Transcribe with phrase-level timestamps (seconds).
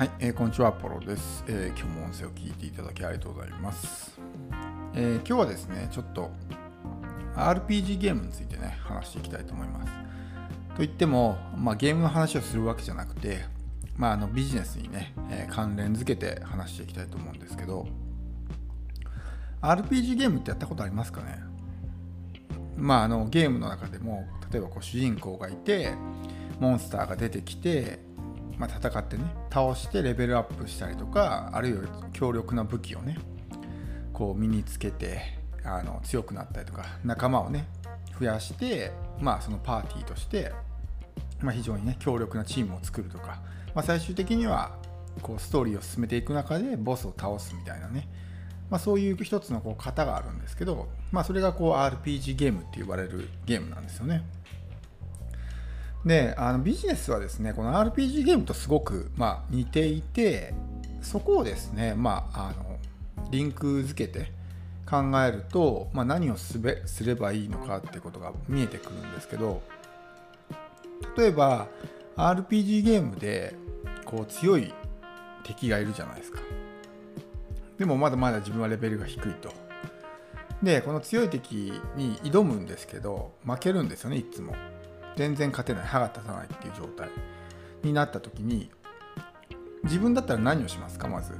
[0.00, 4.18] はい、えー、こんにちは、ポロです、えー、今日も音声を聞いていただきありがとうございます。
[4.94, 6.30] えー、今日はですね、ちょっと
[7.36, 9.92] RPG ゲームについてね、話していきたいと思います。
[10.74, 13.44] といっても、まあ、ゲームの話をするわけじゃなくて、
[13.94, 17.86] まあ、あのビジネスにね、え関連づけて話していきたいと思うんですけど、
[19.60, 21.40] RPG ゲームってやったことありますかね？
[22.74, 25.92] まあ、あのゲームの中でも例えばこう主人公がいて
[26.58, 28.08] モンスターが出てきて
[28.60, 31.80] まあ、戦ってね倒してレベルアップしたりとかあるいは
[32.12, 33.16] 強力な武器をね
[34.12, 35.22] こう身につけて
[35.64, 37.66] あの強くなったりとか仲間をね
[38.18, 40.52] 増やしてまあそのパーティーとして、
[41.40, 43.40] まあ、非常にね強力なチームを作るとか、
[43.74, 44.76] まあ、最終的には
[45.22, 48.08] こうストーリーを進めていく中でボスを倒すみたいなね、
[48.68, 54.22] まあ、そういう一つのこう型があるんですけど、まあ、それがこう RPG ゲームって呼ばれるゲームなんですよね。
[56.04, 60.54] であのビジネスはですねこの RPG ゲームとすごく、まあ、似ていて
[61.02, 62.78] そこをですね、まあ、あの
[63.30, 64.32] リンク付けて
[64.88, 69.62] 考えると、まあ、何をすべすればいいのかってことが見えてくるんですけど
[71.16, 71.68] 例えば
[72.16, 73.54] RPG ゲームで
[74.04, 74.72] こう強い
[75.44, 76.40] 敵がいるじゃないですか。
[77.78, 79.52] でもまだまだ自分はレベルが低いと。
[80.62, 84.54] でこの強い敵に挑むんですけど負けるんですよねいつも。
[85.16, 87.08] 全然勝てない歯が立たないっていう状態
[87.82, 88.70] になった時に
[89.84, 91.08] 自分だったら何をしますか？
[91.08, 91.34] まず。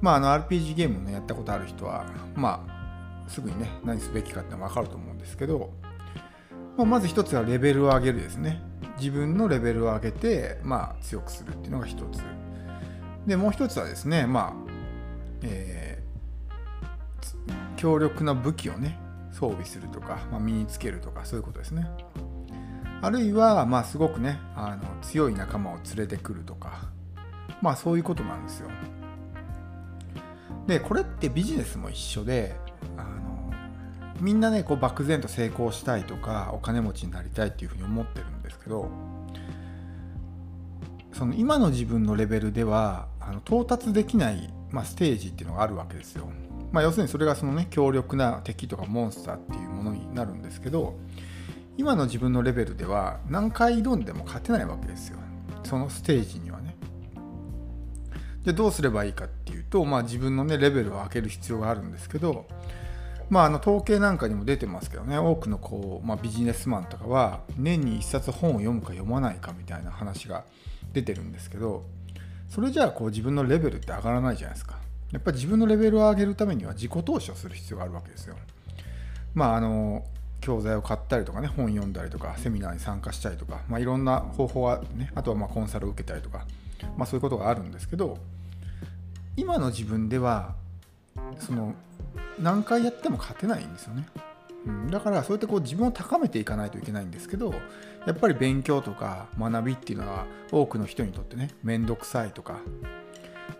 [0.00, 5.72] まああの RPG ゲームをねやったことある人はまあすぐにね何すべきかって分かると思うんですけど、
[6.76, 8.60] まあ、まず一つはレベルを上げるですね。
[8.98, 12.20] 自分のレベルを上げてまあ強くするっていうのが一つ。
[13.26, 14.72] でもう一つはですねまあ
[15.42, 18.98] えー、強力な武器をね
[19.32, 21.86] 装備するとか、まあ、身につけるとかそういうことですね。
[23.00, 26.84] あるいは、まあ、すごくねあの強い仲間を連れてくるとか
[27.60, 28.70] まあそういうことなんですよ。
[30.66, 32.54] でこれってビジネスも一緒で
[32.96, 33.52] あの
[34.20, 38.88] みんなねこう漠然と成功したいとかお金持ちになりたいっていうふうに思ってるんですけど
[41.12, 46.28] その今の自分のレベルではあの到達できない、まあ、ステージっていうのがあるわけですよ。
[46.72, 50.98] まあ、要するにそれがそのね強力な敵とかモンスターっていうものになるんですけど
[51.76, 55.18] 今の自分のレベルでは何回挑んでも勝てないわけですよ。
[55.64, 56.76] そのステージにはね。
[58.44, 62.46] でどうすればいいかっていうと、まあ、自分のねレベルを上げる必要があるんですけど
[63.32, 70.44] まあ、あの統計なんかにも出てますけどね多くのこう、まあ、ビジネスマンとかは年に1冊本を読むか読まないかみたいな話が
[70.92, 71.86] 出てるんですけど
[72.50, 74.76] それじゃあこう自分のレベルって上がらないじゃないですか。
[75.12, 78.36] やっぱり自分のレベルを上げるためには自己投資をする必要があるわけですよ。
[79.34, 80.04] まああの
[80.40, 86.46] 教材を買ったりとかね本読んだりとかセミナーに参加したりとか、まあ、いろんな方法はねあとはまコンサルを受けたりとか、
[86.96, 88.18] まあ、そういうことがあるんですけど
[89.36, 90.54] 今の自分では
[91.38, 91.74] その
[92.40, 94.06] 何回やっても勝てないんですよね。
[94.66, 97.52] うん、だからそうやってこう自分を高めていかないといけないんですけど
[98.06, 102.60] やっぱり勉強とか学びっていうのは多くの人にとってね面倒くさいとか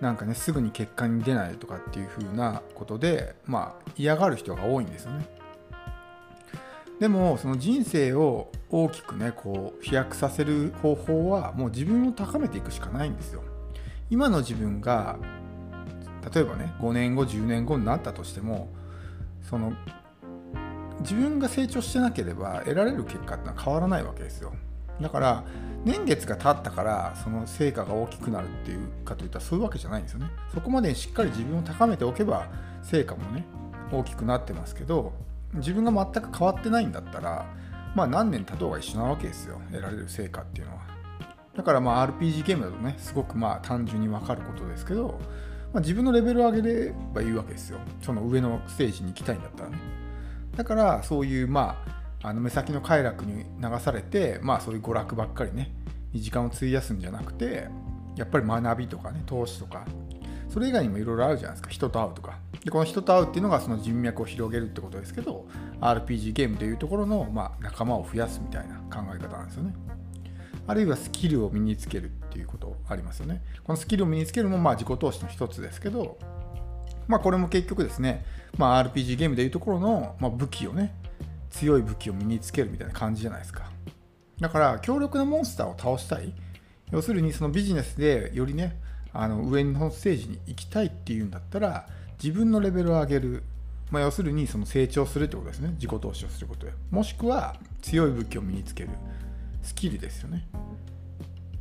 [0.00, 5.26] なんかねすぐに結果に出ないとかっていう風なことでまあ嫌がる人が多いんですよね。
[6.98, 13.42] でもその人生を大きくねこう飛躍させる方法はもう自分を高めていくしかないんですよ。
[14.10, 15.18] 今の自分が
[16.34, 18.68] 例えばね5年後10年後になったとしても
[19.42, 19.72] その
[21.00, 24.52] 自分が成長してなければ得られる結果ってのは変わらないわけですよ。
[25.00, 25.44] だから
[25.84, 30.30] 年月が経ったからその成果が大きくなるっていうかといったらそういうわけじゃないんですよね。
[30.52, 32.48] そこまでにしっかり自分を高めておけば
[32.82, 33.44] 成果もね
[33.90, 35.12] 大きくなってますけど
[35.54, 37.46] 自分が全く変わってないんだったら
[37.94, 39.60] まあ何年経とうが一緒なわけですよ。
[39.70, 40.82] 得られる成果っていうのは。
[41.56, 45.18] だからまあ RPG ゲームだとねすごくまあ単純に分かることですけど、
[45.72, 47.78] まあ、自分のレベルを上げればいいわけですよ。
[48.02, 49.78] その上のステージに行きたいんだったらね。
[50.56, 55.72] だからそういうまああの目先の快楽に流されてまあそういう娯楽ばっかりね
[56.12, 57.68] に時間を費やすんじゃなくて
[58.16, 59.86] やっぱり学びとかね投資とか
[60.50, 61.70] それ以外にもいろいろあるじゃないですか。
[61.70, 62.38] 人と会うとか。
[62.64, 65.46] でこの人と会うっていうのがその人脈を広げるってことですけど
[65.80, 69.74] RPG ゲームというところの、まあ、仲間を増やすみたいな考え方なんですよね。
[70.66, 73.42] あるいはスキルを身につけるっていうことありますよね。
[73.64, 76.18] このスキルを身につけるもまあ自己投資の一つですけど
[77.06, 78.24] まあこれも結局ですね、
[78.58, 80.94] まあ、RPG ゲームでいうところの、まあ、武器をね
[81.50, 83.70] 強い武器を身につけるみたいな感じじゃないですか。
[84.40, 86.32] だから強力なモンスターを倒したい。
[86.90, 88.80] 要するにそのビジネスでよりね
[89.12, 91.88] あの上のステージに行きたいっていうんだったら
[92.22, 93.42] 自分のレベルを上げる、
[93.90, 95.70] まあ、要するにその成長するってことですね。
[95.74, 96.72] 自己投資をすることで。
[96.90, 98.90] もしくは強い武器を身につける。
[99.62, 100.48] スキルですよね。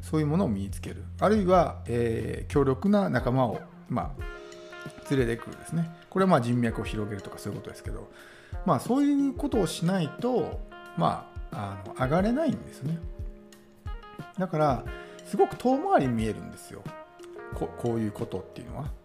[0.00, 1.04] そういうものを身につける。
[1.20, 5.88] あるいは、えー、強力な仲間を、まあ、連れてくるですね。
[6.10, 8.10] これはまあ人脈を広げるとかそういうことですけど、
[8.66, 10.60] まあ、そういうことをしないと、
[10.96, 12.98] まあ、あの上がれないんですね。
[14.38, 14.84] だから
[15.26, 16.82] すごく遠回りに見えるんですよ。
[17.54, 19.02] ここういうことっていうのは。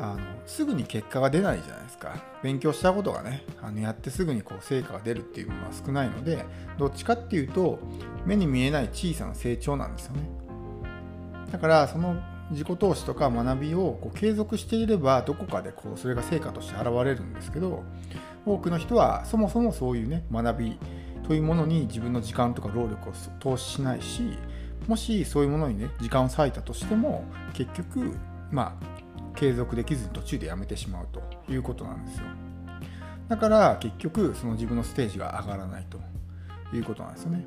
[0.00, 2.22] あのすぐに結果が出ないじゃないですか。
[2.42, 6.44] 勉強したことがねあのやってすぐにこう成果が出るっていうものは少ないので
[6.78, 7.80] どっちかっていうと
[8.24, 10.22] 目に見えない小さな成長なんですよね。
[11.50, 12.16] だからその
[12.52, 17.82] 自己投資とか学びをこう継続していればどこかでこうそれが成果として現れるんですけど
[18.46, 20.78] 多くの人はそもそもそういうね学び
[21.26, 24.38] というものに自分の時間とか労力を投資しないし
[24.86, 28.16] もしそういうものにね時間を割いたとしても結局
[28.50, 32.24] まあ継続できずに途中でやめてしまうということなんですよ。
[33.28, 35.98] だから結局その自分のステージが上がらないと
[36.74, 37.44] いうことなんですよね、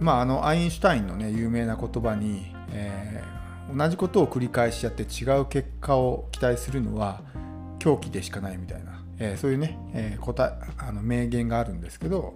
[0.00, 7.20] うん、まああのアインシュタインのね有名な言葉に、えー、同じことを繰り返しやって違う結果を期待するのは
[7.78, 12.34] 狂気でしかないみたいな、えー、そういうね、えー、答えあの名言があるんですけど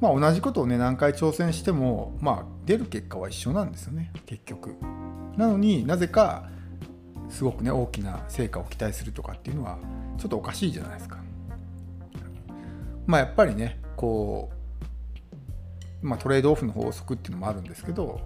[0.00, 4.74] まあ同じことをね何回挑戦してもまあ出る結果は一緒なんですよね結局。
[5.36, 6.48] なのになぜか
[7.28, 9.78] すごくね大きな成果を期待するとかっていうのは
[10.18, 11.18] ちょっとおかしいじゃないですか。
[13.06, 14.50] まあやっぱりねこ
[16.02, 18.20] う、まあ、トレードオフの法則っていうのもあるんですけど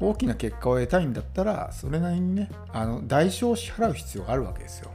[0.00, 4.90] 大きな結果を得たいんだったらそれなりにねあの代償を支払う必要があるわけですよ。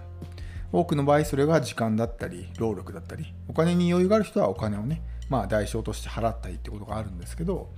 [0.71, 7.69] 多くの場合それが時間だったり労力だったりお金に余裕がある人はお金をねまあ代償として払ったりってことがあるんですけど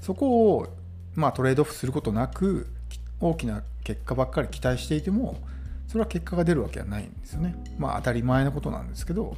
[0.00, 0.66] そこを
[1.14, 2.66] まあトレードオフすることなく
[3.20, 5.36] 大きな結果ばっかり期待していても
[5.88, 7.54] それは結果が出るわけはないんですよね。
[7.78, 9.36] まあ当たり前のことなんですけど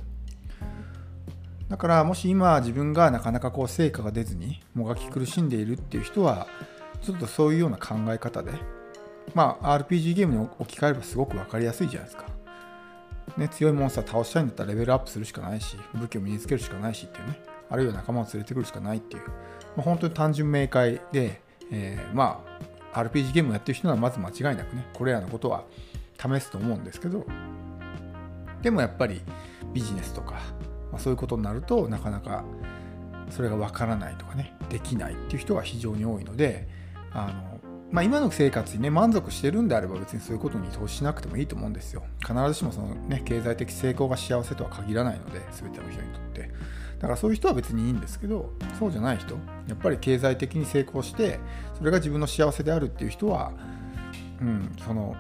[1.69, 6.47] だからもし今自分がなかなかこう成果が出ずにもがき苦しんでいるっていう人は
[7.03, 8.53] ちょっとそういうような考え方で
[9.35, 12.34] まあ RPG ゲームに置き換えればすごく分かりやすいじゃないですか。
[13.37, 17.41] ね、強いモンスター倒したいんだったらレベルアップするしかないし武器を身につけるしかないしっていうね
[17.71, 19.33] あるいは仲間を連れてくるしかないっていう、ま
[19.79, 21.41] あ、本当に単純明快で、
[21.71, 22.45] えー、ま
[22.93, 25.65] あ RPG ゲームをやってる人はまず間違いなくねこれらのことは
[26.17, 27.27] 試すと思うんですけど
[28.63, 29.21] でもやっぱり
[29.73, 30.35] ビジネスとか、
[30.93, 32.45] まあ、そういうことになるとなかなか
[33.31, 36.69] それがわからないとかねできないっていう人が非常に多いので
[37.13, 42.03] あの、まあ、今の生活にね満足してるんであれば別にそういうことに投資しなくてもいいと思うんですよ。
[42.19, 46.51] 必ずしもそのね経済的成功が幸せとは限らないので全ての人にとって。
[46.99, 49.35] だからそういう人は別にいいんですけどそうじゃない人
[49.69, 51.39] やっぱり経済的に成功して
[51.77, 53.53] それが自分の幸せであるっていう人は、
[54.41, 55.15] うん、その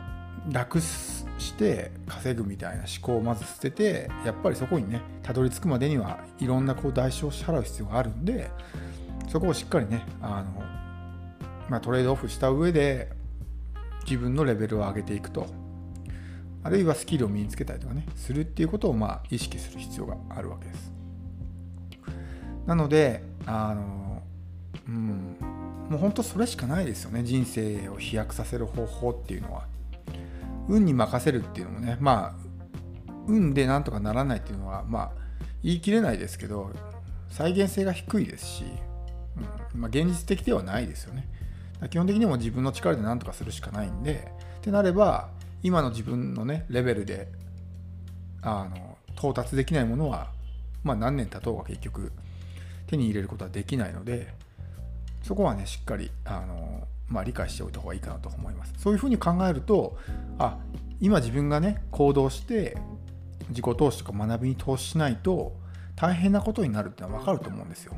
[0.50, 1.14] 楽し
[1.58, 8.50] て稼ぐみたいな思考をまず捨ててやっぱりそこにねたどり着くまでにはいろんなこう代償を支払う必要があるんで
[9.28, 10.83] そこをしっかりねあの、
[11.68, 13.10] まあ、トレードオフした上で
[14.04, 15.46] 自分のレベルを上げていくと。
[16.62, 20.92] あるいはスキルを身につけたりとかねするっていうことをまあ意識する必要があるわけです。
[22.64, 24.22] なのであの
[24.88, 25.36] うん
[25.90, 27.22] もう本当それしかないですよね。
[27.22, 29.66] 人生を飛躍させる方法っていうのは。
[30.68, 32.44] 運に任せるっていうのもねまあ
[33.26, 35.12] 運でなんとかならないっていうのはまあ
[35.62, 36.70] 言い切れないですけど
[37.28, 38.64] 再現性が低いですし、
[39.74, 41.28] うんまあ、現実的ではないですよね。
[41.88, 45.28] 基本的にも自分の力で何とかするしかないんでってなれば
[45.62, 47.28] 今の自分のねレベルで
[48.42, 50.30] あの到達できないものは
[50.82, 52.12] まあ何年経とうが結局
[52.86, 54.34] 手に入れることはできないので
[55.22, 58.74] そこはねしっかりあの、まあ、理解しておいた方がいいかなと思います。
[58.76, 59.96] そういうふうに考えると
[60.38, 60.58] あ
[61.00, 62.76] 今自分がね行動して
[63.48, 65.56] 自己投資とか学びに投資しないと
[65.96, 67.94] 大変なことになるってのは分かると思うんですよ。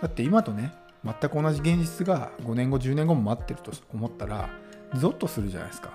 [0.00, 0.72] だって今とね
[1.04, 4.50] 全く同じ現実が5年後10年後も待ってると思ったら
[4.94, 5.92] ゾッとするじゃないですか、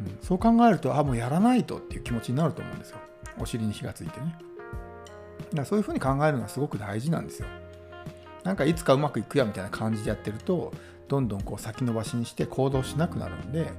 [0.00, 2.98] うん、そう考えるとあもうやらないとっていう気持ちになると思うんですよ。
[3.38, 4.38] お尻に火がついてね。
[5.38, 7.48] だからそういうふうに考えるのはすごく大事なんですよ。
[8.44, 10.72] なんかいつかうまくいくやみたいな感じでやってると
[11.08, 13.70] どんどんこう先延ばしにして行動しなくなるんで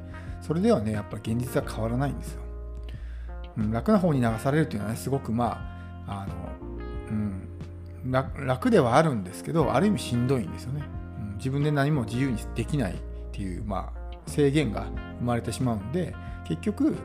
[0.41, 2.41] それではねやっぱり現実は変わらないんですよ。
[3.57, 5.57] うん、楽な方に流されるっていうのはねすごくま
[6.05, 6.66] ああの、
[8.11, 10.83] 楽ではあるんですけどある意味しんどいんですよね。
[11.19, 12.95] うん、自分で何も自由にできないっ
[13.31, 14.87] ていう、まあ、制限が
[15.19, 16.13] 生まれてしまうんで
[16.45, 16.95] 結局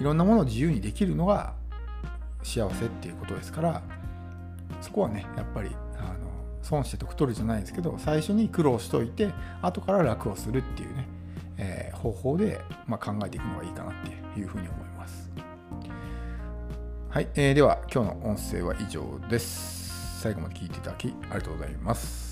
[0.00, 1.54] いろんなものを自由にできるのが
[2.42, 3.82] 幸せっていうことですから
[4.80, 6.30] そこはねやっぱりあの
[6.62, 9.30] 損して得取るじゃないですけど最初に苦労しといて
[9.60, 11.08] 後から楽をするっていうね、
[11.58, 13.94] えー、方法で、まあ、考えていくのがいいかなっ
[14.34, 15.30] ていうふうに思います
[17.10, 19.79] はい、えー、では今日の音声は以上です
[20.20, 22.29] 最後まで聞いていただきありがとうございます。